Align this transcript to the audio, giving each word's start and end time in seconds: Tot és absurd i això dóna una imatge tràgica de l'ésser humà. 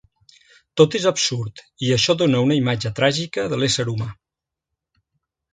Tot 0.79 0.95
és 0.99 1.05
absurd 1.11 1.61
i 1.87 1.93
això 1.97 2.15
dóna 2.23 2.41
una 2.47 2.57
imatge 2.63 2.93
tràgica 3.01 3.47
de 3.53 3.61
l'ésser 3.63 3.89
humà. 3.95 4.13